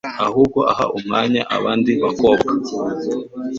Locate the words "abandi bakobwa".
1.57-2.51